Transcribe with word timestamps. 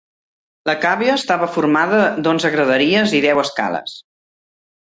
La 0.69 0.73
càvea 0.85 1.17
estava 1.17 1.49
formada 1.59 2.01
d'onze 2.27 2.53
graderies 2.57 3.15
i 3.21 3.23
deu 3.29 3.45
escales. 3.45 3.97